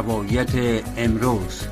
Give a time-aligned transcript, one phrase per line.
[0.00, 1.68] روایت امروز.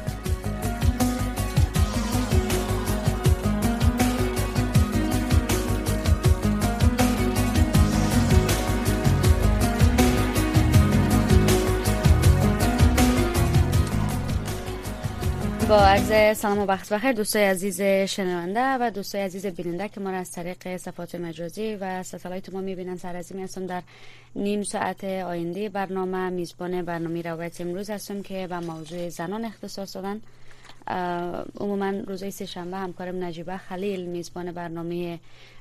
[15.69, 20.11] با عرض سلام و وقت بخیر دوستای عزیز شنونده و دوستای عزیز بیننده که ما
[20.11, 23.83] را از طریق صفات مجازی و ستلایت ما می‌بینن سرازی هستم در
[24.37, 30.21] نیم ساعت آینده برنامه میزبان برنامه روایت امروز هستم که به موضوع زنان اختصاص دادن.
[31.61, 35.19] عموما روزهای سه شنبه همکارم نجیبه خلیل میزبان برنامه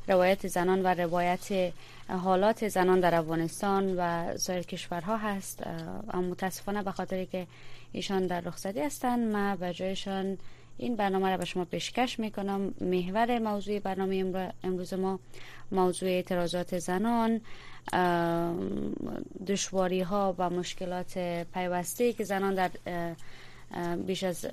[0.08, 1.74] روایت زنان و روایت
[2.10, 5.64] حالات زنان در افغانستان و سایر کشورها هست.
[6.14, 7.48] اما متاسفانه به خاطر که
[7.92, 10.38] ایشان در رخصتی هستند ما به جایشان
[10.78, 12.74] این برنامه را به شما پیشکش می‌کنم.
[12.82, 15.20] محور موضوع برنامه امروز ما
[15.72, 17.42] موضوع اعتراضات زنان
[19.48, 21.18] دشواری ها و مشکلات
[21.54, 22.72] پیوسته که زنان در
[24.08, 24.48] بیش از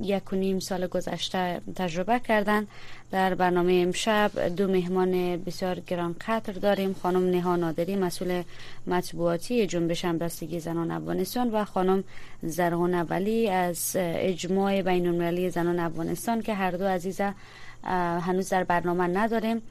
[0.00, 2.66] یک و نیم سال گذشته تجربه کردن.
[3.10, 6.96] در برنامه امشب دو مهمان بسیار گران قطر داریم.
[7.02, 8.42] خانم نها نادری مسئول
[8.86, 12.04] مطبوعاتی جنبش همبستگی زنان افغانستان و خانم
[12.42, 17.34] زرهون اولی از اجماع بین المللی زنان افغانستان که هر دو عزیزه
[18.20, 19.62] هنوز در برنامه نداریم.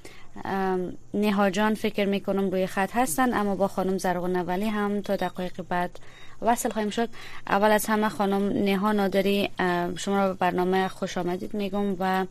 [1.13, 5.61] نها جان فکر می‌کنم روی خط هستن اما با خانم زرغون اولی هم تا دقایق
[5.69, 5.99] بعد
[6.41, 7.09] وصل خواهیم شد.
[7.47, 9.49] اول از همه خانم نها نادری
[9.97, 12.25] شما را به برنامه خوش آمدید میگم و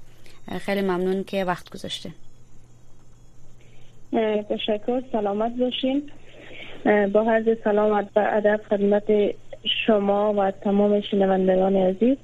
[0.58, 2.10] خیلی ممنون که وقت گذاشته
[4.48, 6.10] تشکر سلامت باشین.
[7.12, 9.04] با عرض سلامت و ادب خدمت
[9.86, 12.16] شما و تمام شنوندگان عزیز.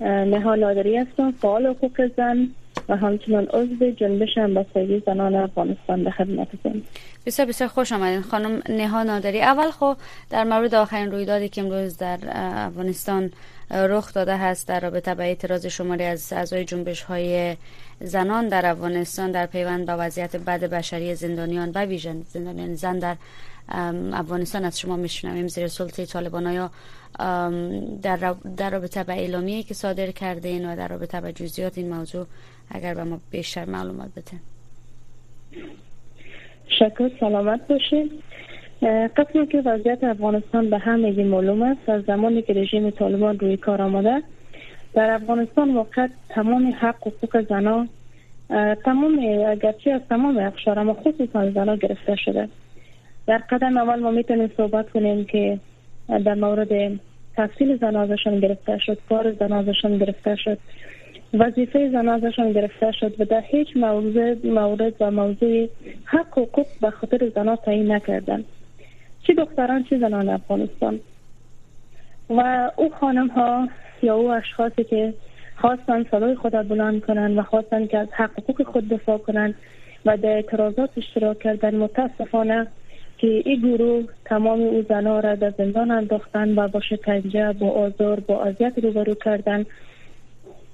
[0.00, 2.48] نها نادری هستم فعال حقوق زن.
[2.88, 6.82] و همچنان عضو جنبش همبستگی زنان افغانستان به خدمتتون
[7.26, 9.42] بسیار بسیار خوش آمدین خانم نها نادری.
[9.42, 9.96] اول خب
[10.30, 12.18] در مورد آخرین رویدادی که امروز در
[12.66, 13.30] افغانستان
[13.70, 17.56] رخ داده هست در رابطه به اعتراض شماری از اعضای جنبش های
[18.00, 22.74] زنان در افغانستان در پیوند با وضعیت بد بشری زندانیان و ویژن زندانیان.
[22.74, 23.16] زن در
[24.12, 25.48] افغانستان از شما میشنویم.
[25.48, 26.70] زیر سلطه طالبان یا
[28.02, 32.26] در, در رابطه به اعلامیه که صادر کردین و در رابطه به جزئیات این موضوع
[32.70, 34.32] اگر به ما بیشتر معلومات بده
[36.68, 38.10] شکر سلامت باشید
[39.16, 43.82] قسمی که وضعیت افغانستان به همه معلوم است از زمانی که رژیم طالبان روی کار
[43.82, 44.22] آمده
[44.94, 47.88] در افغانستان واقع تمام حق و حقوق زنان
[48.84, 49.18] تمام
[49.48, 52.48] اگرچه از تمام اقشار اما خصوصا زنان گرفته شده.
[53.26, 55.58] در قدم اول ما می‌تونیم صحبت کنیم که
[56.24, 57.00] در مورد
[57.36, 60.58] تحصیل زنازشان گرفته شد کار زنازشان گرفته شد
[61.34, 65.68] وظیفه زنازشان گرفته شد و در هیچ موضوع مورد و موضوع
[66.04, 68.44] حق و حقوق به خاطر زنا تعیین نکردن.
[69.22, 71.00] چه دختران چه زنان افغانستان.
[72.30, 73.68] و او خانم ها
[74.04, 75.14] یا او اشخاصی که
[75.56, 79.54] خواستن صدای خود بلند کنند و خواستن که از حق حقوق خود دفاع کنند
[80.06, 82.66] و در اعتراضات اشتراک کردن متاسفانه
[83.18, 88.20] که این گروه تمام او زنها را در زندان انداختن و با شکنجه با آزار
[88.20, 89.66] با اذیت روبرو کردن.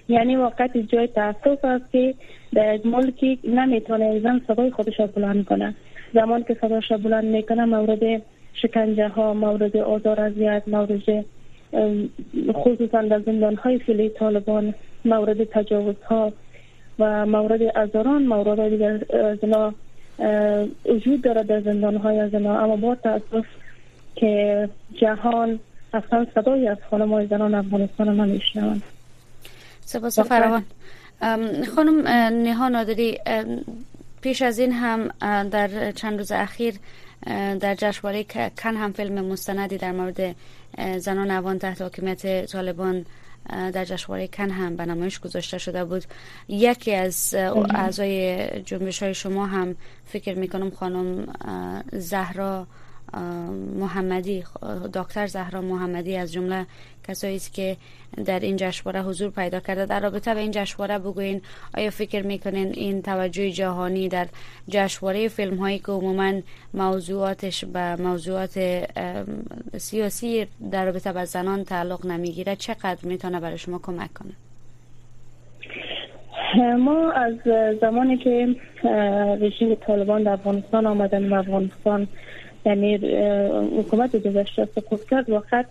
[0.08, 2.14] یعنی واقعا جای تاسف است که
[2.54, 5.74] در یک ملکی نمی‌تونه زن صدای خودش را بلند کنه.
[6.14, 8.22] زمان که صداش را بلند می‌کنه مورد
[8.54, 11.24] شکنجه ها مورد آزار اذیت مورد
[12.52, 16.32] خصوصا در زندان های فیلی طالبان مورد تجاوز ها
[16.98, 19.00] و مورد ازاران مورد دیگر
[19.42, 19.74] زنا
[20.84, 22.60] وجود دارد در زندان های زنا.
[22.60, 23.46] اما با تاسف
[24.14, 24.68] که
[25.00, 25.58] جهان
[25.94, 28.82] اصلا صدای از خانم های زنان افغانستان نمیشنوند.
[29.80, 30.64] سپاس فراوان.
[31.76, 32.08] خانم
[32.44, 33.18] نها نادری
[34.22, 35.08] پیش از این هم
[35.48, 36.74] در چند روز اخیر
[37.60, 38.24] در جشنواره
[38.58, 40.36] کن هم فیلم مستندی در مورد
[40.98, 43.06] زنان افغان تحت حاکمیت طالبان
[43.48, 46.04] در جشنواره کن هم به نمایش گذاشته شده بود.
[46.48, 47.34] یکی از
[47.74, 49.76] اعضای جنبش های شما هم
[50.06, 51.26] فکر می‌کنم خانم
[51.92, 52.66] زهرا
[53.78, 54.44] محمدی
[54.94, 56.66] دکتر زهرا محمدی از جمله
[57.08, 57.76] کسایی است که
[58.24, 59.86] در این جشنواره حضور پیدا کرده.
[59.86, 61.42] در رابطه به این جشنواره بگوین
[61.74, 64.26] آیا فکر می‌کنین این توجه جهانی در
[64.68, 66.32] جشنواره فیلم هایی که عموما
[66.74, 68.84] موضوعاتش به موضوعات
[69.76, 74.32] سیاسی در رابطه به زنان تعلق نمی‌گیره چقدر می‌تونه برای شما کمک کنه؟
[76.76, 77.34] ما از
[77.80, 78.56] زمانی که
[79.40, 82.08] رژیم طالبان در افغانستان آمدن و افغانستان
[82.66, 82.96] یعنی
[83.78, 85.30] حکومت گذشته سقوط کرد.
[85.30, 85.66] وقت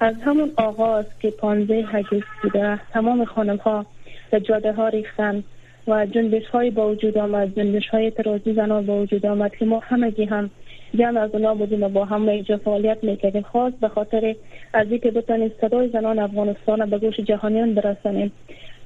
[0.00, 3.86] از همون آغاز که پانزه حجیز بوده تمام خانم ها
[4.30, 5.44] در جاده ها ریختن
[5.88, 9.78] و جنبش های با وجود آمد جنبش های اعتراضی زنان با وجود آمد که ما
[9.78, 10.50] همگی هم
[10.94, 13.42] جمع از اونا بودیم و با هم اینجا فعالیت می‌کردیم.
[13.42, 14.34] خاص به خاطر
[14.72, 18.32] از اینکه بتانیم صدای زنان افغانستان به گوش جهانیان برسانیم.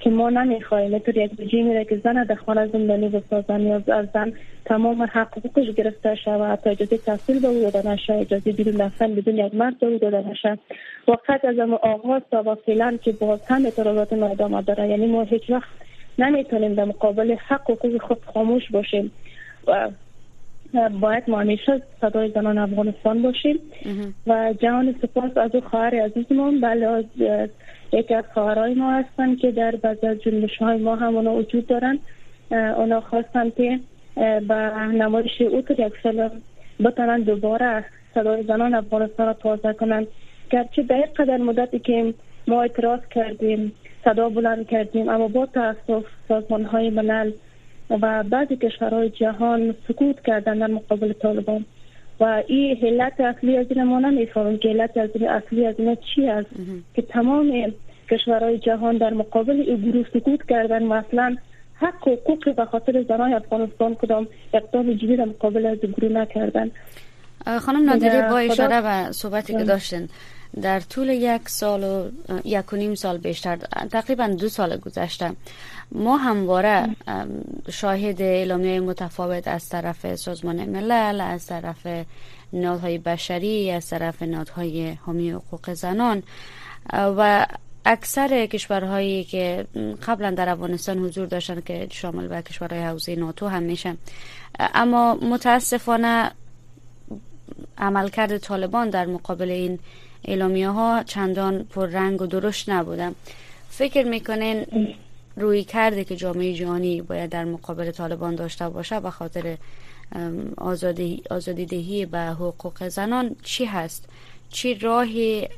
[0.01, 4.07] که ما نمی‌خواهیم اینطور یک رژیمی را که زن در خانه زندانی بسازن یا از
[4.15, 4.33] زن
[4.65, 9.39] تمام حقوقش گرفته شود تا اجازه تحصیل به او داده نشه اجازه بیرون رفتن بدون
[9.39, 10.59] یک مرد به او داده نشه.
[11.09, 14.89] وقت از آغاز تا با فعلا که باز هم اعتراضات ما ادامه داره.
[14.89, 15.69] یعنی ما هیچ وقت
[16.19, 19.13] نمی‌تونیم در مقابل حق و حقوق خود خاموش باشیم
[19.67, 19.91] و
[21.01, 23.59] باید ما همیشه صدای زنان افغانستان باشیم.
[24.27, 27.05] و جهان سپاس از او خواهر عزیزمون بله
[27.95, 31.99] یکی از خواهرای ما هستن که در از جنبش های ما هم اونا وجود دارن.
[32.51, 33.81] اونا خواستن که
[34.17, 34.55] به
[34.93, 36.31] نمایش او یک فیلم
[36.85, 40.07] بتانن دوباره صدای زنان افغانستان را تازه کنن
[40.51, 42.15] گرچه در قدر مدتی که
[42.49, 43.73] ما اعتراض کردیم
[44.05, 47.33] صدا بلند کردیم اما با تاسف سازمان های ملل
[47.91, 51.65] و بعضی کشورهای جهان سکوت کردن در مقابل طالبان.
[52.21, 56.49] و این حلت اصلی از این ما نمی‌فهمیم که حلت اصلی از این چی است.
[56.95, 57.73] که تمام
[58.11, 61.37] کشورهای جهان در مقابل این گروه سکوت کردن مثلا
[61.75, 66.71] حق و حقوق به خاطر زنان افغانستان کدام اقدام جدی در مقابل از گروه نکردن.
[67.61, 70.09] خانم نادری با اشاره و صحبتی که داشتن
[70.63, 72.11] در طول یک سال و
[72.45, 73.57] یک و نیم سال بیشتر
[73.93, 75.31] تقریبا دو سال گذشته
[75.93, 76.87] ما همواره
[77.71, 81.87] شاهد اعلامیه متفاوت از طرف سازمان ملل از طرف
[82.53, 86.23] نادهای بشری از طرف نادهای حامی حقوق زنان.
[86.93, 87.47] و
[87.85, 89.67] اکثر کشورهایی که
[90.07, 93.97] قبلا در افغانستان حضور داشتن که شامل به کشورهای حوزه ناتو هم میشن
[94.59, 96.31] اما متاسفانه
[97.79, 99.79] عملکرد طالبان در مقابل این
[100.25, 103.15] اعلامیه ها چندان پر رنگ و درشت نبودن
[103.71, 104.67] فکر می‌کنین
[105.37, 109.57] روی کرده که جامعه جهانی باید در مقابل طالبان داشته باشه به خاطر
[110.57, 114.09] آزادی, آزادی دهی به حقوق زنان چی هست؟
[114.51, 115.49] چی راهی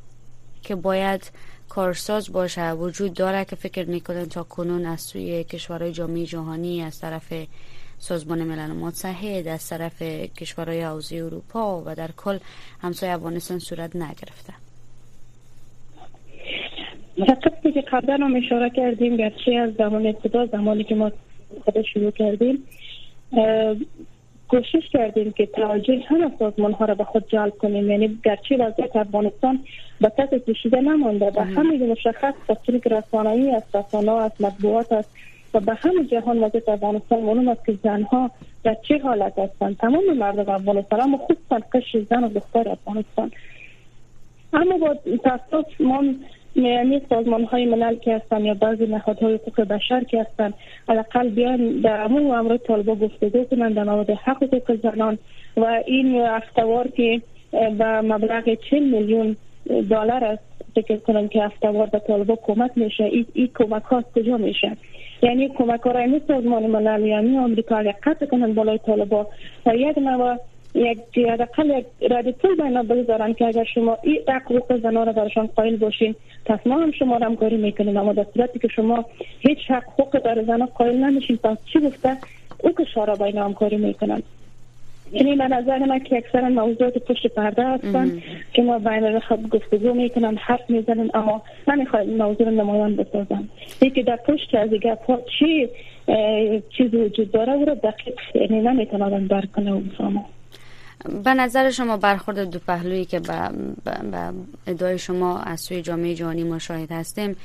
[0.62, 1.30] که باید
[1.68, 2.72] کارساز باشه.
[2.72, 7.32] وجود داره که فکر می‌کنن تا کنون از سوی کشورهای جامعه جهانی از طرف
[7.98, 10.02] سازمان ملل متحد از طرف
[10.36, 12.38] کشورهای حوزه اروپا و در کل
[12.80, 14.52] همسایه افغانستان صورت نگرفته.
[17.18, 21.12] فقط که قبلا هم اشاره کردیم گرچه از زمان ابتدا زمانی که ما
[21.64, 22.64] خود شروع کردیم
[24.48, 27.90] کوشش کردیم که توجه همه سازمان ها را به خود جلب کنیم.
[27.90, 29.58] یعنی گرچه وضعیت افغانستان
[30.00, 32.34] به تحت پوشیده نمانده به همه مشخص
[32.66, 35.10] که رسانه‌ای است رسانه است مطبوعات است
[35.54, 38.30] و به همه جهان وضعیت افغانستان معلوم است که زنها
[38.64, 39.76] در چه حالت هستند.
[39.76, 43.30] تمام مردم افغانستان اما خصوصا قشر زن و دختر افغانستان.
[44.52, 46.02] اما با تاسف ما
[46.56, 50.52] یعنی سازمان های ملل که هستن یا بعضی نهادهای حقوق بشر که هستن
[50.88, 55.18] حداقل بیان در امور امر طالبا گفتگو کنند در مورد حق حقوق زنان
[55.56, 57.22] و این افتوار که
[57.52, 59.36] به مبلغ 40 میلیون
[59.66, 60.42] دلار است
[60.74, 63.04] فکر کنم که افتوار به طالبا کمک میشه.
[63.04, 64.76] این ای کمک ها کجا میشه؟
[65.22, 69.26] یعنی کمک ها را سازمان ملل یعنی آمریکا قطع کنند بالای طالبا.
[69.66, 70.36] و یک نوع
[70.76, 75.46] یک حداقل یک رد پول بینا بگذارن که اگر شما این حقوق زنان را برشان
[75.46, 76.14] قائل باشین
[76.44, 77.96] پس ما هم شما را همکاری می‌کنیم.
[77.96, 79.04] اما در صورتی که شما
[79.40, 82.16] هیچ حق حقوق در زنان قائل نمیشین پس چی گفته؟
[82.58, 84.22] او که شارا بینا همکاری می‌کنن.
[85.12, 89.94] یعنی به نظر من که اکثر موضوعات پشت پرده هستن که ما بین خب گفتگو
[89.94, 93.48] می‌کنن حرف می‌زنن اما نمی‌خواید موضوع رو نمایان بسازن
[93.82, 95.68] یکی در پشت از گپ ها چی
[96.76, 100.24] چیزی وجود داره او رو دقیق یعنی نمی‌تونن درک کنه و بفهمه
[101.24, 103.50] به نظر شما برخورد دو پهلویی که به,
[104.66, 107.36] ادعای شما از سوی جامعه جهانی مشاهد هستیم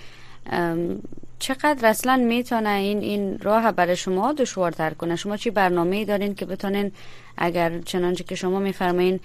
[1.40, 6.46] چقدر اصلا می‌تونه این این راه برای شما دشوارتر کنه؟ شما چی برنامه دارین که
[6.46, 6.92] بتونین
[7.38, 9.20] اگر چنانچه که شما میفرمایین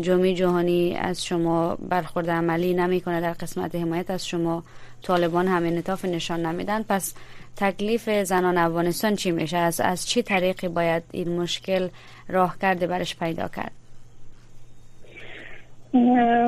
[0.00, 4.62] جامعه جهانی از شما برخورد عملی نمی‌کنه در قسمت حمایت از شما
[5.02, 7.14] طالبان هم انطاف نشان نمیدن پس
[7.56, 11.88] تکلیف زنان افغانستان چی میشه؟ از از چی طریقی باید این مشکل
[12.28, 13.72] راه کرده برش پیدا کرد؟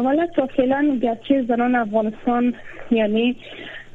[0.04, 2.54] ولی تا فعلا گرچه زنان افغانستان
[2.90, 3.36] یعنی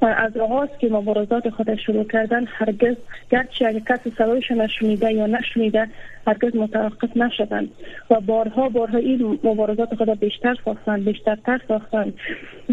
[0.08, 2.96] از آغاز که مبارزات خود شروع کردن هرگز
[3.32, 5.88] گرچه اگر کسی صدایش نشنیده یا نشنیده
[6.28, 7.68] هرگز متوقف نشدن.
[8.10, 12.14] و بارها بارها این مبارزات خود بیشتر ساختن بیشتر تر ساختن.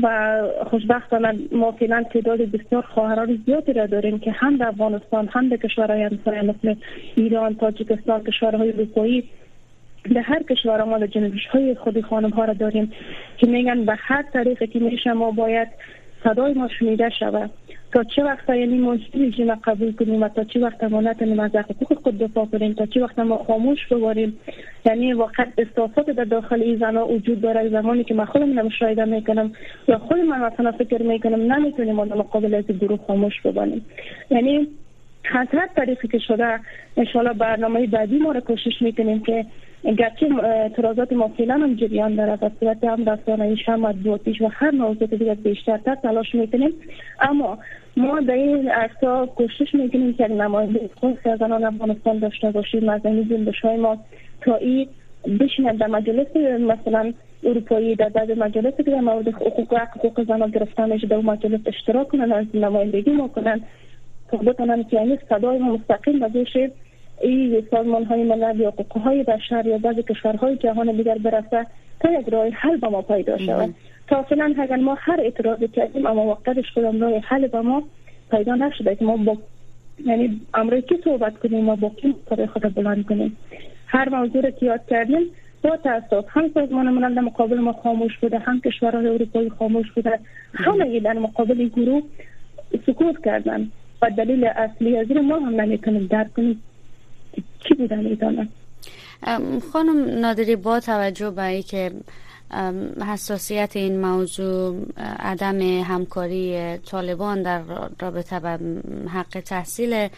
[0.02, 0.38] و
[0.70, 5.56] خوشبختانه ما فعلا تعداد بسیار خواهران زیادی را داریم که هم در افغانستان هم در
[5.56, 6.74] کشورهای همسایه مثل
[7.14, 9.24] ایران تاجیکستان کشورهای اروپایی
[10.14, 12.92] در هر کشور ما جنبش های خود خانم ها را داریم
[13.36, 15.68] که میگن به هر طریقی که میشه ما باید
[16.24, 17.50] صدای ما شنیده شود.
[17.92, 21.50] تا چه وقت یعنی ما رژیم قبول کنیم و تا چه وقت ما نتونیم از
[21.56, 24.38] حقوق خود دفاع کنیم تا چه وقت ما خاموش بباریم
[24.86, 27.68] یعنی واقعا احساسات در داخل این زنا وجود داره.
[27.68, 29.52] زمانی که من خودم مشاهده می‌کنم
[29.88, 33.84] یا خود من مثلا فکر می‌کنم نمی‌تونیم ما مقابل از گروه خاموش ببانیم
[34.30, 34.68] یعنی
[35.28, 36.60] هر طریقی که شده
[36.96, 39.46] انشالله برنامه بعدی ما رو کوشش می‌کنیم که
[39.84, 44.70] گرچه اعتراضات ما فعلا هم جریان دارد از صورت هم رسانه‌ایش هم مطبوعاتیش و هر
[44.70, 46.70] موضوع دیگر بیشتر تلاش می‌کنیم.
[47.20, 47.58] اما
[47.96, 53.52] ما در این ارتا کوشش می‌کنیم که نماینده خود از افغانستان داشته باشیم از این
[53.62, 53.98] های ما
[54.40, 54.88] تا این
[55.40, 57.12] بشینن در مجلس مثلا
[57.44, 62.08] اروپایی در بعض مجلس که در مورد حقوق حقوق زنان گرفته میشه در مجلس اشتراک
[62.08, 63.60] کنن از نمایندگی ما کنن.
[64.28, 66.46] تا بتونن که این صدای ما مستقیم به
[67.20, 71.66] این سازمان های ملل یا حقوق های بشر یا بعضی کشورهای جهان دیگر برسه
[72.00, 73.74] تا یک راه حل با ما پیدا شود.
[74.08, 77.82] تا فعلا اگر ما هر اعتراضی کردیم اما وقتش کدام راه حل با ما
[78.30, 79.36] پیدا نشده که ما با
[80.06, 83.36] یعنی امروز که صحبت کنیم؟ ما با کی مطابق خود بلند کنیم؟
[83.86, 85.22] هر موضوع رو که یاد کردیم
[85.62, 90.20] با تاسف هم سازمان ملل در مقابل ما خاموش بوده هم کشورهای اروپایی خاموش بوده
[90.54, 92.02] همه در مقابل گروه
[92.86, 93.70] سکوت کردن
[94.02, 96.62] و دلیل اصلی از ما هم نمی‌تونیم درک کنیم
[97.68, 98.48] چی بودن ایدانه
[99.72, 101.90] خانم نادری با توجه به که
[103.06, 104.76] حساسیت این موضوع
[105.18, 107.62] عدم همکاری طالبان در
[108.00, 108.58] رابطه به
[109.08, 110.08] حق تحصیل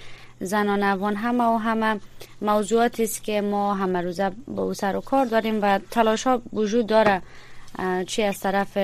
[0.41, 2.01] زنان افغان همه و همه
[2.43, 6.43] موضوعاتی است که ما همه روزه با او سر و کار داریم و تلاش ها
[6.53, 7.23] وجود داره.
[8.07, 8.79] چی از طرف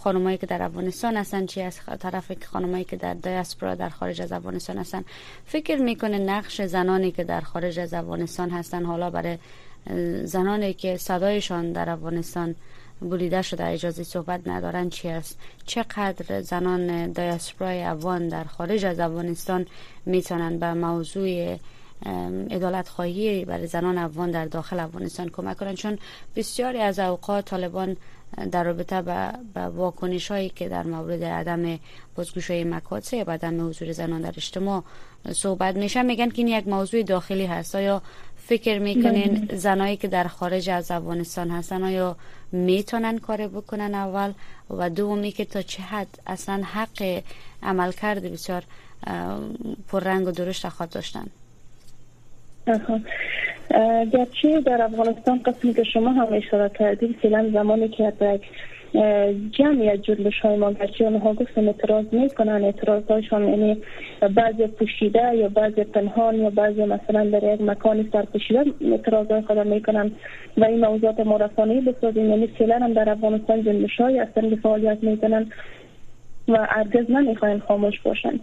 [0.00, 4.32] خانمایی که در افغانستان هستن چی از طرف خانمایی که در دیاسپورا در خارج از
[4.32, 5.04] افغانستان هستن.
[5.46, 9.38] فکر می‌کنه نقش زنانی که در خارج از افغانستان هستن حالا برای
[10.24, 12.54] زنانی که صدایشان در افغانستان
[13.02, 19.66] بریده شده اجازه صحبت ندارن چی است؟ چقدر زنان دیاسپورای افغان در خارج از افغانستان
[20.06, 21.58] می‌تونن به موضوع
[22.50, 25.98] ادالت خواهی برای زنان افغان در داخل افغانستان کمک کنند چون
[26.36, 27.96] بسیاری از اوقات طالبان
[28.52, 29.02] در رابطه
[29.54, 31.78] به واکنش هایی که در مورد عدم
[32.14, 34.82] بازگوشی مکاتب و عدم حضور زنان در اجتماع
[35.32, 37.74] صحبت میشه میگن که این یک موضوع داخلی هست.
[37.74, 38.02] یا
[38.36, 42.16] فکر می‌کنین زنایی که در خارج از افغانستان هستن آیا
[42.52, 44.32] می‌تونن کار بکنن اول؟
[44.70, 47.22] و دومی که تا چه حد اصلا حق
[47.62, 48.62] عمل کرده بسیار
[49.88, 51.26] پررنگ و درشت خواهد داشتن؟
[54.12, 58.42] گرچه در افغانستان قسمی که شما هم اشاره کردید فعلا زمانی که یک
[59.52, 63.82] جمعی از جنبش های ما گرچه اونها گفتن اعتراض می‌کنن اعتراض هایشان یعنی
[64.34, 69.42] بعضی پوشیده یا بعضی پنهان یا بعضی مثلا در یک مکانی سر پوشیده اعتراض های
[69.42, 70.10] خود می‌کنن
[70.56, 72.30] و این موضوعات ما رسانه‌ای بسازیم.
[72.30, 75.50] یعنی فعلا هم در افغانستان جنبش های که فعالیت می‌کنن
[76.48, 78.40] و ارگز نمی‌خواین خاموش باشن.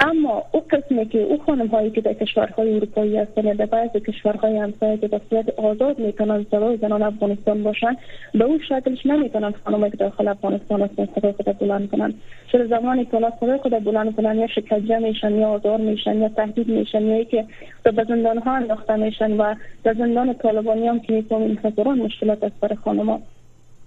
[0.00, 4.56] اما او قسمی که او خانم هایی که در کشورهای اروپایی هستند در بعضی کشورهای
[4.58, 7.96] همسایه که به صورت آزاد می‌تونن صدای زنان افغانستان باشن
[8.34, 12.14] به اون شکلش نمی‌تونن خانم که داخل افغانستان هستن صدای خود بلند کنن.
[12.52, 16.68] چرا زمانی که صدای خود بلند کنن یا شکنجه میشن یا آزار میشن یا تهدید
[16.68, 17.44] میشن یا که
[17.82, 21.58] به زندان ها انداخته میشن و در زندان طالبانی هم که می‌تونن
[22.02, 23.20] مشکلات از بر خانم ها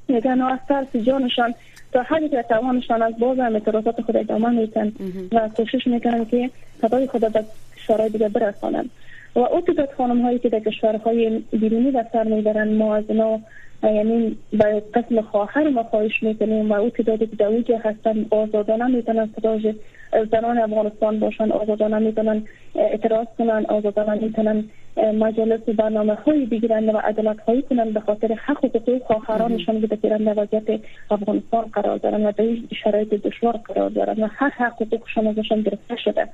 [0.07, 1.53] میگن از ترس جانشان
[1.97, 4.91] تا حدی که توانشان از باز هم اعتراضات خود ادامه میتن
[5.31, 6.49] و کوشش می‌کنن که
[6.81, 7.45] صدای خود به
[7.77, 8.89] کشورهای دیگه برسانن
[9.35, 13.39] و او تعداد خانم هایی که در کشورهای بیرونی در سر می‌برن ما از اینا
[13.83, 18.87] یعنی به قسم خواهر ما خواهش می‌کنیم و او تعدادی که در اوجه هستن آزادانه
[18.87, 19.75] می‌تونن صدای
[20.31, 22.43] زنان افغانستان باشن آزادانه می‌تونن
[22.75, 24.63] اعتراض کنن آزادانه می‌تونن
[24.97, 29.87] مجالس برنامه های بگیرن و عدالت هایی کنن به خاطر حق و حقوق خواهرانشان که
[29.87, 30.79] در وضعیت
[31.11, 32.45] افغانستان قرار دارن و در
[32.83, 36.27] شرایط دشوار قرار دارن و هر حق و حقوقشان ازشان گرفته شده.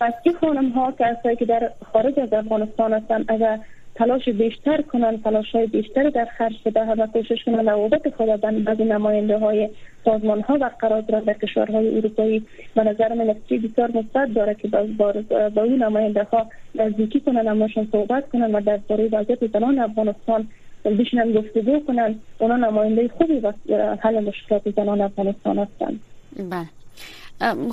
[0.00, 3.60] پس این خانم ها کسایی که در خارج از افغانستان هستن اگر
[3.94, 8.84] تلاش بیشتر کنن تلاش های بیشتر در خرج بده و کوشش کنن روابط خود بعضی
[8.84, 9.68] نماینده های
[10.04, 15.62] سازمان ها قرار دارن در کشورهای اروپایی و نظر من بسیار مثبت داره که با,
[15.62, 20.48] این نماینده ها نزدیکی کنن اماشون صحبت کنن و در باره وضعیت زنان افغانستان
[20.84, 22.14] بشنن گفتگو کنن.
[22.38, 23.52] اونا نماینده خوبی و
[24.00, 26.00] حل مشکلات زنان افغانستان هستند
[26.36, 26.79] بله.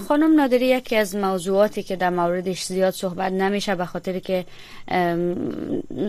[0.07, 4.45] خانم نادری یکی از موضوعاتی که در موردش زیاد صحبت نمیشه به خاطر که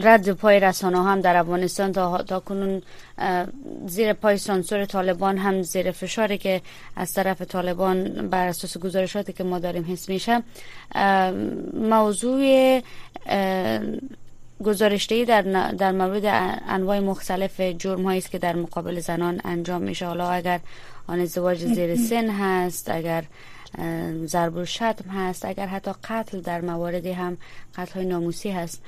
[0.03, 2.83] رد پای رسانه هم در افغانستان تا, تا کنون
[3.87, 6.61] زیر پای سانسور طالبان هم زیر فشاری که
[6.97, 10.43] از طرف طالبان بر اساس گزارشاتی که ما داریم حس میشه.
[11.75, 12.81] موضوع
[14.65, 16.23] گزارشدهی در, در مورد
[16.69, 20.07] انواع مختلف جرم است که در مقابل زنان انجام میشه.
[20.07, 20.61] حالا اگر
[21.09, 22.91] آن ازدواج زیر سن هست.
[22.91, 23.25] اگر
[24.27, 25.45] ضرب و شتم هست.
[25.45, 27.37] اگر حتی قتل در مواردی هم
[27.77, 28.83] قتل های ناموسی هست.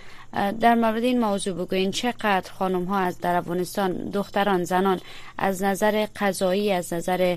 [0.60, 5.00] در مورد این موضوع بگوین چقدر خانم ها از در افغانستان دختران زنان
[5.38, 7.36] از نظر قضایی از نظر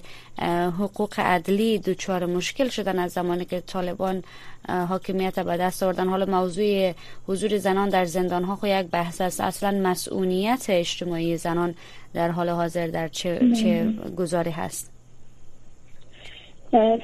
[0.79, 4.23] حقوق عدلی دچار مشکل شدن از زمانی که طالبان
[4.69, 6.07] حاکمیت به دست آوردن.
[6.07, 6.93] حالا موضوع
[7.27, 9.41] حضور زنان در زندان ها خو یک بحث است.
[9.41, 11.75] اصلا مسئولیت اجتماعی زنان
[12.13, 14.92] در حال حاضر در چه, چه گذاری هست؟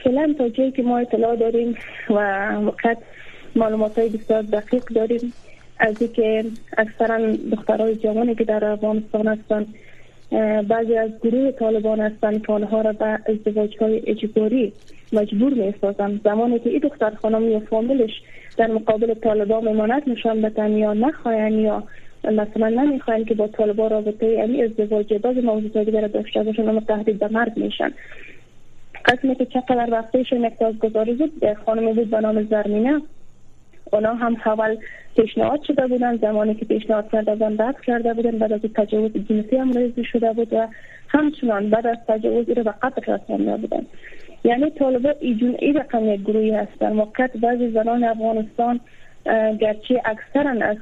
[0.04, 1.76] فعلا تا جایی که ما اطلاع داریم
[2.10, 2.14] و
[2.56, 2.98] وقت
[3.56, 5.34] معلومات های بسیار دقیق داریم
[5.80, 6.46] از اینکه
[6.78, 9.74] اکثرا دخترای جوانی که در افغانستان هستند
[10.68, 14.74] بعضی از گروه طالبان هستند که آنها را به ازدواج های اجباری
[15.14, 18.12] مجبور می سازند زمانی که این دختر خانم یا فامیلش
[18.58, 21.84] در مقابل طالبان میماند نشان بدن یا نخواهند یا
[22.24, 27.20] مثلا نمی‌خواین که با طالبان رابطه یعنی ازدواج بعضی موضوعات دیگر داشته باشن اما تهدید
[27.20, 27.92] به مرگ میشن.
[29.10, 33.02] قسمی که چقدر وقتش یک گذاری بود خانم بود به نام زرمینه.
[33.94, 34.78] اونا هم اول
[35.16, 36.18] پیشنهاد شده بودن.
[36.18, 38.38] زمانی که پیشنهاد کرده بودن رد کرده بودن.
[38.38, 40.68] بعد از تجاوز جنسی هم ریزی شده بود و
[41.08, 43.86] همچنان بعد از تجاوز رو به قتل رسانده بودن.
[44.44, 46.94] یعنی طالبا ایجون ای رقم یک گروهی هستن.
[46.94, 48.80] موقت بعضی زنان افغانستان
[49.60, 50.78] گرچه اکثرا از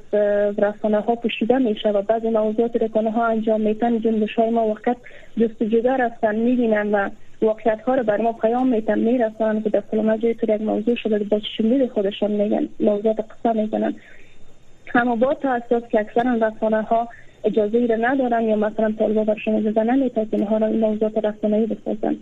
[0.58, 4.98] رسانه ها پوشیده میشه و بعضی موضوعات رکانه ها انجام میتن جنبش های ما وقت
[6.00, 6.36] هستن.
[6.36, 7.10] می‌بینن و
[7.42, 10.96] واقعیت ها رو بر ما پیام میتن می‌رسن که در فلان جای تو یک موضوع
[10.96, 13.96] شده با چشمدید خودشان میگن موضوعات قصه می‌کنن
[14.96, 17.08] اما با اساس که اکثرا رسانه ها
[17.44, 21.18] اجازه ای را ندارن یا مثلا طالبا برشان اجازه نمیتن که اینها را این موضوعات
[21.18, 22.18] رسانه‌ای بسازن.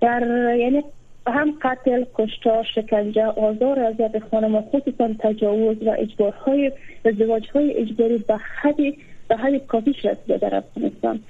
[0.00, 0.22] در
[0.58, 0.82] یعنی
[1.26, 6.72] هم قتل، کشتار، شکنجه، آزار اذیت خانم خصوصا تجاوز و اجبارهای
[7.04, 8.98] ازدواج های اجباری به حدی
[9.28, 11.20] به حدی کافیش رسیده در افغانستان.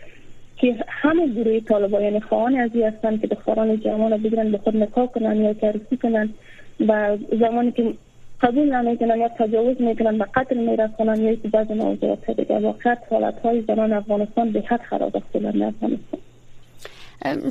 [0.62, 5.06] که همه گروه طالبان یعنی خواهان از هستند که دختران جوان بگیرن به خود نکاح
[5.06, 6.28] کنن یا ترسی کنن
[6.88, 7.94] و زمانی که
[8.40, 13.64] قبول نمی‌کنن یا تجاوز می‌کنن و قتل میرسونن یا بعض موضوعات دیگه واقعا حالت های
[13.68, 15.36] زنان افغانستان به حد خراب است.
[15.36, 16.20] افغانستان.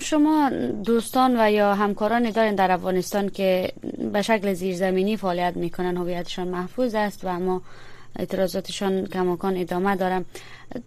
[0.01, 0.51] شما
[0.85, 3.67] دوستان و یا همکارانی دارین در افغانستان که
[4.13, 7.61] به شکل زیرزمینی فعالیت می‌کنن هویتشان محفوظ است و اما
[8.15, 10.25] اعتراضاتشان کماکان ادامه دارم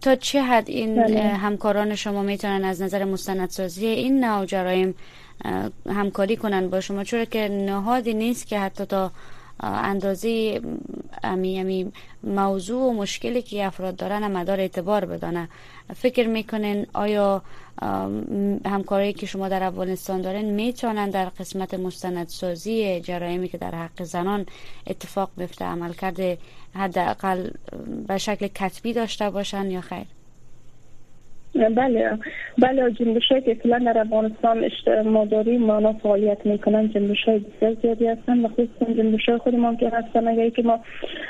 [0.01, 1.19] تا چه حد این بله.
[1.19, 4.95] همکاران شما می‌تونن از نظر مستندسازی این نوع جرایم
[5.89, 9.11] همکاری کنن با شما چرا که نهادی نیست که حتی تا
[9.59, 10.61] اندازه
[11.23, 11.91] امی, امی
[12.23, 15.49] موضوع و مشکلی که افراد دارن مدار اعتبار بدانه.
[15.95, 17.41] فکر می‌کنین آیا
[18.65, 24.45] همکاری که شما در افغانستان دارین می‌تونن در قسمت مستندسازی جرایمی که در حق زنان
[24.87, 26.37] اتفاق بیفته عمل کرده
[26.75, 27.49] حداقل
[28.07, 30.14] به شکل کتبی داشته باشن یا خیر؟
[31.55, 32.17] بله.
[32.57, 34.69] بله جنبش های که فعلا در افغانستان
[35.05, 39.77] ما داریم ما فعالیت می‌کنن جنبش های بسیار زیادی هستن و خصوصا جنبش های خودمان
[39.77, 40.79] که هستن اگر که ما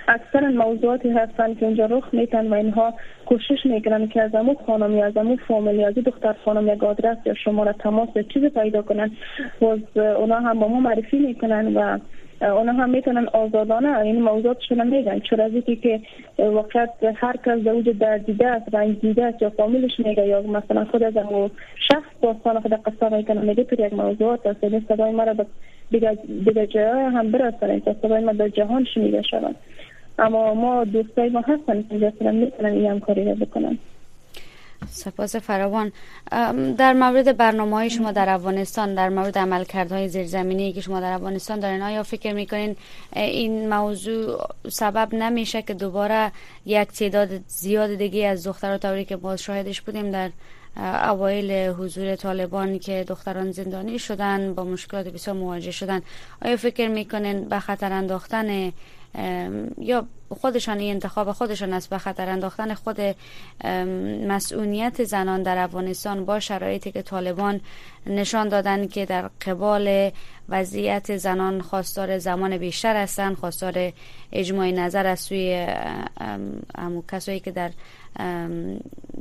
[0.08, 2.94] اکثر موضوعاتی هستن که اونجا رخ میتن و اینها
[3.26, 7.18] کوشش می‌کنن که از امو خانم یا از امو فامیل یا دختر خانم یک آدرس
[7.26, 9.12] یا شماره تماس یا چیز پیدا کنن
[9.62, 12.00] و اونا هم با ما معرفی می‌کنن و
[12.42, 16.02] اونا هم می‌تونن آزادانه این موضوعاتشون میگن چرا که
[16.38, 20.86] وقت هر کس در وجود در دیده است دیده است یا فامیلش میگه یا مثلا
[20.86, 21.52] خود از اون
[21.88, 24.64] شخص داستان خود قصه می‌کنه میگه تو یک موضوعات است.
[24.64, 25.36] این صدای ما را
[25.92, 29.56] دیگه جای هم برسن تا صدای ما در جهان شنیده شود
[30.20, 33.78] اما ما دوستای ما هستن که می‌تونن این همکاری رو بکنن.
[34.90, 35.92] سپاس فراوان.
[36.78, 41.60] در مورد برنامه های شما در افغانستان در مورد عملکردهای زیرزمینی که شما در افغانستان
[41.60, 42.76] دارین آیا فکر می‌کنین
[43.16, 46.32] این موضوع سبب نمیشه که دوباره
[46.66, 50.30] یک تعداد زیاد دیگه از دخترها طوری که باز شاهدش بودیم در
[51.10, 56.02] اوایل حضور طالبان که دختران زندانی شدن با مشکلات بسیار مواجه شدن؟
[56.42, 58.72] آیا فکر می‌کنین به خطر انداختن
[59.78, 63.02] یا خودشان این انتخاب خودشان است به خطر انداختن خود
[64.28, 67.62] مسئولیت زنان در افغانستان با شرایطی که طالبان
[68.06, 70.12] نشان دادن که در قبال
[70.50, 73.94] وضعیت زنان خواستار زمان بیشتر هستند خواستار
[74.32, 75.68] اجماع نظر از سوی
[77.12, 77.72] کسایی که در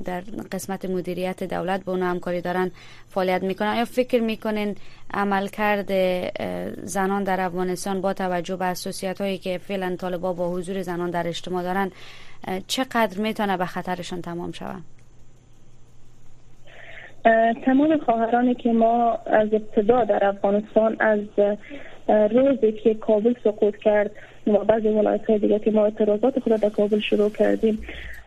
[0.04, 0.20] در
[0.52, 2.70] قسمت مدیریت دولت با اونها همکاری دارن
[3.10, 3.76] فعالیت می‌کنن.
[3.76, 4.76] یا فکر می‌کنین
[5.14, 5.90] عملکرد
[6.86, 11.28] زنان در افغانستان با توجه به اساسیت هایی که فعلا طالبا با حضور زنان در
[11.28, 11.90] اجتماع دارن
[12.66, 14.82] چقدر می‌تونه به خطرشان تمام شود؟
[17.64, 21.20] تمام خواهرانی که ما از ابتدا در افغانستان از
[22.08, 24.10] روزی که کابل سقوط کرد
[24.46, 27.78] و بعضی ولایت های دیگه که ما اعتراضات خود در کابل شروع کردیم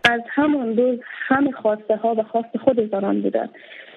[0.03, 3.49] از همون روز همه خواسته ها و خواست خود زنان بوده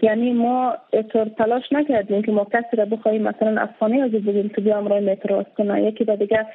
[0.03, 4.61] یعنی ما اطور تلاش نکردیم که ما کسی را بخواهیم مثلا افغانی از بگیم که
[4.61, 6.47] بیا امرای اعتراض کنه یکی با دیگه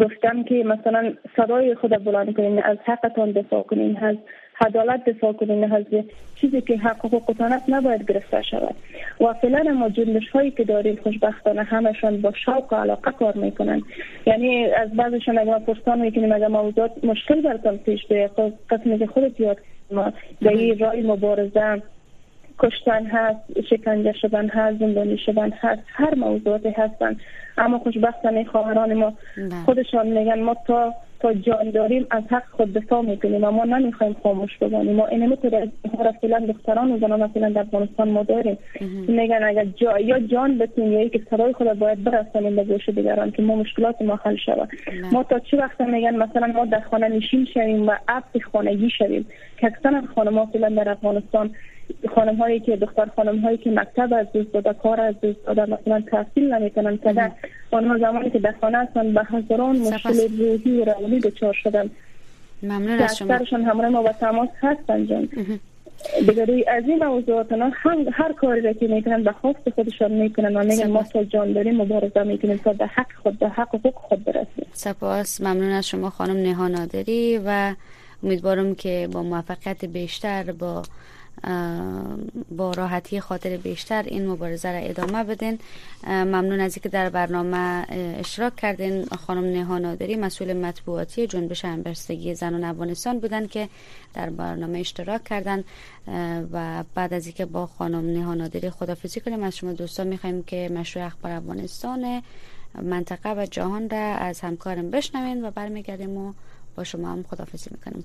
[0.00, 4.16] گفتم که مثلا صدای خود بلند کنیم از حقتان دفاع کنیم از
[4.60, 5.84] عدالت دفاع کنیم از
[6.36, 8.74] چیزی که حق حقوق نباید گرفته شود.
[9.20, 13.82] و فعلا ما جنبش هایی که داریم خوشبختانه همشان با شوق و علاقه کار می‌کنن
[14.26, 18.30] یعنی از بعضشان اگر پرسان می‌کنیم اگر موضوعات مشکل برتان پیش به
[18.70, 19.58] قسمی که خودت یاد
[19.90, 21.82] ما در این رای مبارزه
[22.58, 27.16] کشتن هست شکنجه شدن هست زندانی شدن هست هر موضوعاتی هستن.
[27.58, 29.48] اما خوشبختانه خواهران ما بله.
[29.64, 33.44] خودشان میگن ما تا تا جان داریم از حق خود دفاع می‌کنیم.
[33.44, 34.96] و ما نمی‌خوایم خاموش بمانیم.
[34.96, 35.68] ما این می‌تونه از
[36.22, 38.58] فعلا دختران و زنان مثلا در افغانستان ما داریم.
[39.08, 43.30] میگن اگر جا یا جان بتونیم یا که صدای خود باید برسانیم به گوش دیگران
[43.30, 44.68] که ما مشکلات ما حل شود.
[45.12, 49.26] ما تا چه وقت میگن مثلا ما در خانه نشین شویم و عبد خانگی شویم؟
[49.58, 51.50] که اکثر خانم فعلا در افغانستان
[52.14, 55.62] خانم هایی که دختر خانم هایی که مکتب از دوست داده کار از دوست داده
[55.62, 56.98] مثلا تحصیل نمی‌کنن.
[56.98, 57.32] که
[57.70, 61.90] آنها زمانی که در خانه هستن به هزاران مشکل روحی و روانی دچار شدن.
[62.62, 63.34] ممنون از شما.
[63.34, 65.28] اکثرشان همراه ما با تماس هستن جان.
[66.20, 67.72] دیگه از این موضوعات هم
[68.12, 71.76] هر کاری را که می‌کنن به خواست خودشان می‌کنن و میگن ما تا جان داریم
[71.76, 74.66] مبارزه می‌کنیم تا به حق خود به حق حقوق خود برسیم.
[74.72, 75.40] سپاس.
[75.40, 77.74] ممنون از شما خانم نها نادری و
[78.22, 80.82] امیدوارم که با موفقیت بیشتر با
[82.50, 85.58] با راحتی خاطر بیشتر این مبارزه را ادامه بدین.
[86.06, 87.86] ممنون از اینکه در برنامه
[88.18, 89.04] اشتراک کردین.
[89.04, 93.68] خانم نها نادری مسئول مطبوعاتی جنبش همبستگی زنان افغانستان بودن که
[94.14, 95.64] در برنامه اشتراک کردن
[96.52, 100.70] و بعد از اینکه با خانم نها نادری خدافزی کنیم از شما دوستان می‌خوایم که
[100.74, 102.22] مشروع اخبار افغانستان
[102.82, 106.32] منطقه و جهان را از همکارم بشنوین و برمیگردیم و
[106.76, 108.04] با شما هم خدافزی می‌کنیم.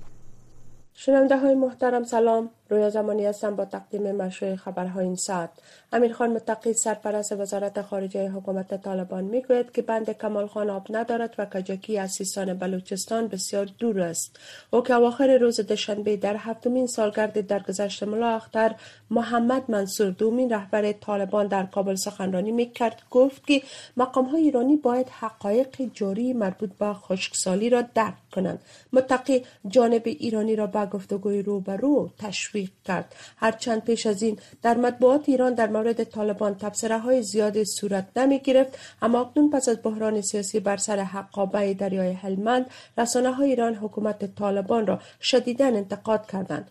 [0.94, 2.50] شنونده های محترم سلام.
[2.70, 5.50] رویا زمانی هستم با تقدیم مشروع خبرهای این ساعت.
[5.92, 11.34] امیر خان متقی سرپرست وزارت خارجه حکومت طالبان می‌گوید که بند کمال خان آب ندارد
[11.38, 14.38] و کجکی از سیستان بلوچستان بسیار دور است.
[14.70, 18.74] او که اواخر روز دوشنبه در هفتمین سالگرد درگذشت ملا اختر
[19.10, 23.62] محمد منصور دومین رهبر طالبان در کابل سخنرانی می‌کرد گفت که
[23.96, 28.58] مقام های ایرانی باید حقایق جاری مربوط به خشکسالی را درک کنند.
[28.92, 33.14] متقی جانب ایرانی را به گفتگوی روبرو تشویق کرد.
[33.36, 38.38] هرچند پیش از این در مطبوعات ایران در مورد طالبان تبصره های زیادی صورت نمی
[38.38, 42.66] گرفت اما اکنون پس از بحران سیاسی بر سر حقابه دریای هلمند
[42.98, 46.70] رسانه های ایران حکومت طالبان را شدیدا انتقاد کردند.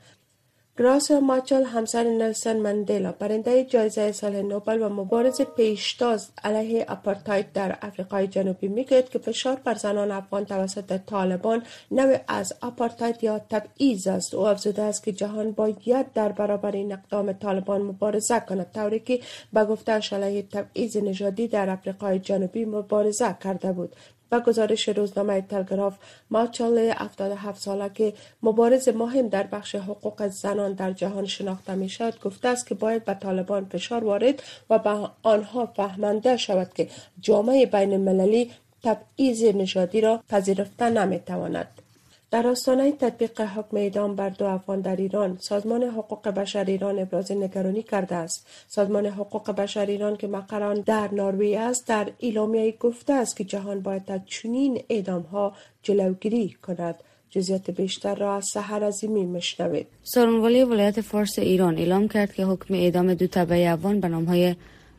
[0.80, 7.78] گراسا ماچل همسر نلسن مندلا برنده جایزه سال نوبل و مبارز پیشتاز علیه اپارتاید در
[7.82, 14.08] افریقای جنوبی می‌گوید که فشار بر زنان افغان توسط طالبان نوع از اپارتاید یا تبعیض
[14.08, 14.34] است.
[14.34, 19.20] او افزوده است که جهان باید در برابر این اقدام طالبان مبارزه کند طوری که
[19.54, 23.96] به گفتهاش علیه تبعیض نژادی در افریقای جنوبی مبارزه کرده بود.
[24.40, 25.98] گزارش روزنامه تلگراف
[26.30, 32.20] ماچال 77 ساله که مبارز مهم در بخش حقوق زنان در جهان شناخته می شود
[32.20, 37.66] گفته است که باید به طالبان فشار وارد و به آنها فهمانده شود که جامعه
[37.66, 38.52] بین المللی
[38.84, 41.85] تبعیض نژادی را پذیرفته نمی تواند.
[42.32, 47.32] در آستانه تطبیق حکم اعدام بر دو افغان در ایران سازمان حقوق بشر ایران ابراز
[47.32, 48.48] نگرانی کرده است.
[48.68, 53.80] سازمان حقوق بشر ایران که مقران در ناروی است در اعلامیه گفته است که جهان
[53.80, 56.96] باید از چنین اعدام ها جلوگیری کند.
[57.30, 62.74] جزیات بیشتر را از سحر عظیمی مشنوید سرانوالی ولایت فارس ایران اعلام کرد که حکم
[62.74, 64.56] اعدام دو تبعی افغان به های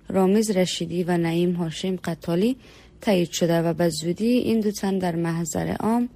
[0.08, 2.56] رامز رشیدی و نعیم هاشم قطالی
[3.00, 6.08] تایید شده و به زودی این دو تن در محضر عام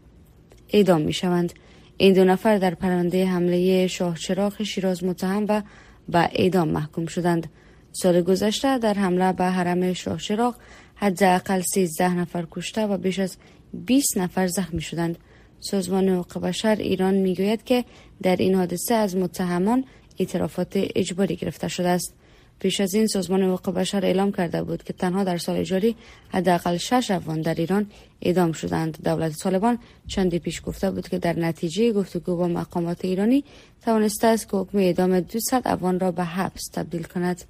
[0.72, 1.52] اعدام می شوند.
[1.96, 5.62] این دو نفر در پرونده حمله شاه چراغ شیراز متهم و
[6.08, 7.50] به اعدام محکوم شدند.
[7.92, 10.54] سال گذشته در حمله به حرم شاه چراغ
[10.94, 13.36] حداقل 13 نفر کشته و بیش از
[13.74, 15.18] 20 نفر زخمی شدند.
[15.60, 17.84] سازمان حقوق بشر ایران می‌گوید که
[18.22, 19.84] در این حادثه از متهمان
[20.18, 22.14] اعترافات اجباری گرفته شده است
[22.60, 25.96] پیش از این سازمان حقوق بشر اعلام کرده بود که تنها در سال جاری
[26.28, 27.86] حداقل شش افغان در ایران
[28.22, 28.98] اعدام شدند.
[29.04, 33.44] دولت طالبان چندی پیش گفته بود که در نتیجه گفتگو با مقامات ایرانی
[33.84, 37.44] توانسته است که حکم اعدام 200 افغان را به حبس تبدیل کند.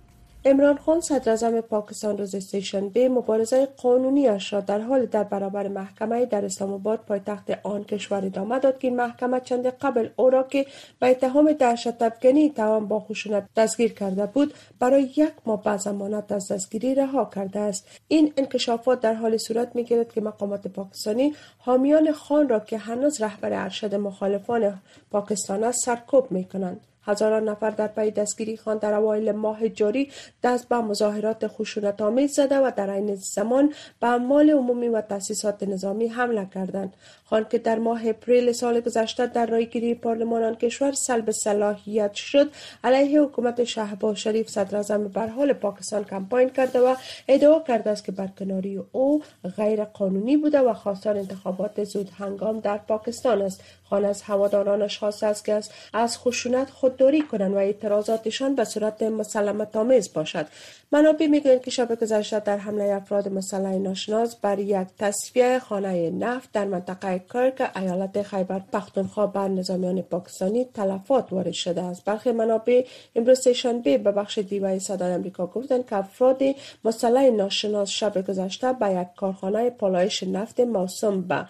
[0.44, 6.26] امران خان صدر پاکستان روز استیشن به مبارزه قانونیش را در حال در برابر محکمه
[6.26, 10.42] در اسلام آباد پایتخت آن کشور ادامه داد که این محکمه چند قبل او را
[10.42, 10.66] که
[11.00, 16.32] به اتهام دهشت افغانی توان با خشونت دستگیر کرده بود برای یک ماه بعد زمانت
[16.32, 17.88] از دستگیری رها کرده است.
[18.08, 23.22] این انکشافات در حال صورت می گیرد که مقامات پاکستانی حامیان خان را که هنوز
[23.22, 28.94] رهبر ارشد مخالفان پاکستان است سرکوب می کنند هزاران نفر در پی دستگیری خان در
[28.94, 30.10] اوایل ماه جاری
[30.42, 35.62] دست به مظاهرات خشونت آمیز زده و در این زمان به اموال عمومی و تاسیسات
[35.62, 36.94] نظامی حمله کردند.
[37.24, 42.50] خان که در ماه اپریل سال گذشته در رایگیری پارلمان آن کشور سلب صلاحیت شد.
[42.84, 46.94] علیه حکومت شهباز شریف صدر بر حال پاکستان کمپاین کرده و
[47.28, 49.22] ادعا کرده است که برکناری او
[49.56, 53.62] غیر قانونی بوده و خواستار انتخابات زود هنگام در پاکستان است.
[53.90, 55.60] خان از هوادارانش خواسته است که
[55.92, 60.46] از خشونت خودداری کنند و اعتراضاتشان به صورت مسلمت آمیز باشد.
[60.92, 66.52] منابع می‌گویند که شب گذشته در حمله افراد مسلح ناشناس بر یک تصفیه خانه نفت
[66.52, 72.04] در منطقه کرک ایالت خیبر پختونخوا بر نظامیان پاکستانی تلفات وارد شده است.
[72.04, 72.84] برخی منابع
[73.16, 76.42] امروز سهشنبه به بخش دیوای صدای امریکا گفتند که افراد
[76.84, 81.46] مسلح ناشناس شب گذشته به یک کارخانه پالایش نفت موسوم به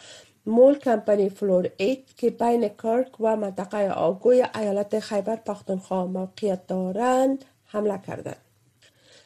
[0.51, 7.45] مول کمپانی فلور ایت که بین کرک و منطقه آگوی ایالت خیبر پختونخوا موقعیت دارند
[7.65, 8.50] حمله کردند.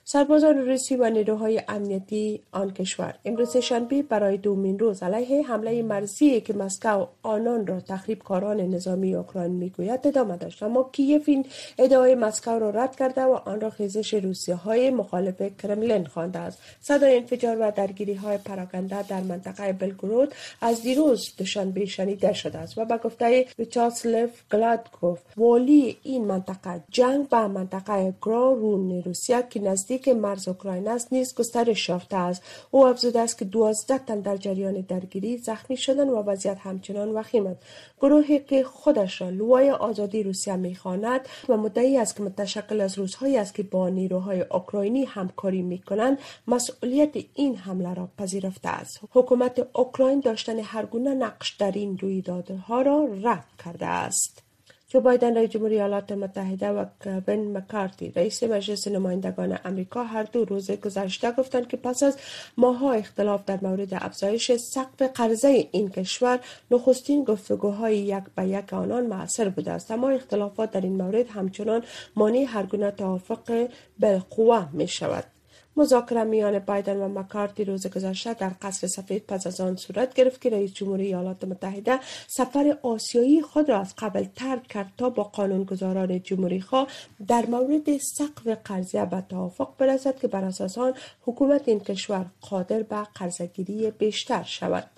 [0.07, 3.15] سربازان روسی و نیروهای امنیتی آن کشور.
[3.25, 9.15] امروز شنبه برای دومین روز علیه حمله مرزی که مسکو آنان را تخریب کاران نظامی
[9.15, 10.63] اوکراین می‌گوید ادامه داشت.
[10.63, 11.47] اما کیف این
[11.79, 16.59] ادعای مسکو را رد کرده و آن را خیزش روسیه های مخالف کرملین خوانده است.
[16.81, 22.79] صدای انفجار و درگیری های پراکنده در منطقه بلگرود از دیروز دوشنبه شنیده شده است
[22.79, 29.94] و به گفته ویچاسلف گلادکوف والی این منطقه جنگ به منطقه گرارون روسیه که نزدیک
[29.99, 32.43] که مرز اوکراین است نیز گسترش یافته است.
[32.71, 37.47] او افزوده است که دوازده تن در جریان درگیری زخمی شدن و وضعیت همچنان وخیم
[37.47, 37.61] است.
[38.01, 43.37] گروهی که خودش را لوای آزادی روسیه می‌خواند و مدعی است که متشکل از روزهایی
[43.37, 49.01] است که با نیروهای اوکراینی همکاری می‌کنند مسئولیت این حمله را پذیرفته است.
[49.13, 54.44] حکومت اوکراین داشتن هر گونه نقش در این رویدادها را رد کرده است.
[54.95, 60.45] جو بایدن رئیس جمهوری ایالات متحده و کوین مکارتی رئیس مجلس نمایندگان امریکا هر دو
[60.45, 62.19] روز گذشته گفتند که پس از
[62.57, 69.07] ماها اختلاف در مورد افزایش سقف قرضه این کشور نخستین گفتگوهای یک به یک آنان
[69.07, 69.91] موثر بوده است.
[69.91, 71.83] اما اختلافات در این مورد همچنان
[72.17, 75.34] مانع هر گونه توافق بالقوه می شود
[75.77, 80.41] مذاکره میان بایدن و مکارتی روز گذشته در قصر سفید پس از آن صورت گرفت
[80.41, 85.23] که رئیس جمهوری ایالات متحده سفر آسیایی خود را از قبل ترک کرد تا با
[85.23, 86.87] قانونگذاران جمهوری خواه
[87.29, 92.83] در مورد سقف قرضه به توافق برسد که بر اساس آن حکومت این کشور قادر
[92.83, 94.94] به قرضگیری بیشتر شود.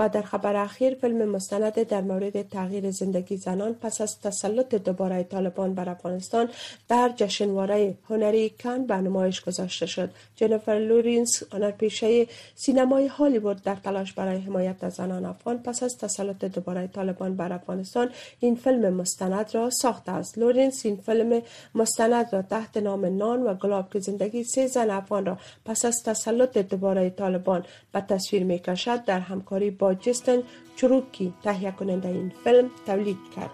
[0.00, 5.22] و در خبر اخیر فیلم مستند در مورد تغییر زندگی زنان پس از تسلط دوباره
[5.22, 6.48] طالبان بر افغانستان
[6.88, 10.10] در جشنواره هنری کن به نمایش گذاشته شد.
[10.36, 16.44] جنیفر لورینس هنرپیشه سینمای هالیوود در تلاش برای حمایت از زنان افغان پس از تسلط
[16.44, 18.10] دوباره طالبان بر افغانستان
[18.40, 20.38] این فیلم مستند را ساخته است.
[20.38, 21.42] لورینس این فیلم
[21.74, 26.02] مستند را تحت نام نان و گلاب که زندگی سه زن افغان را پس از
[26.04, 30.38] تسلط دوباره طالبان به تصویر می کشد در همکاری با جستن
[30.76, 33.50] چروکی تهیه کننده این فیلم تولید کرد.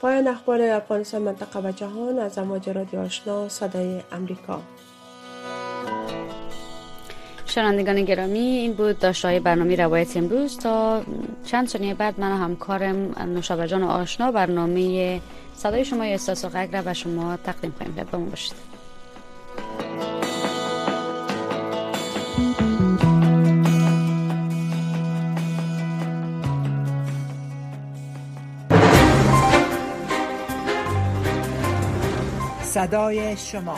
[0.00, 4.60] پایان اخبار افغانستان منطقه و جهان از امواج رادیو آشنا صدای امریکا.
[7.46, 10.58] شنوندگان گرامی این بود داشتهای برنامه روایت امروز.
[10.58, 11.02] تا
[11.46, 15.20] چند ثانیه بعد من همکارم نوشابه جان آشنا برنامه
[15.54, 18.10] صدای شما احساس و غگ را به شما تقدیم خواهیم کرد.
[18.10, 18.69] با باشید.
[32.70, 33.76] صدای شما.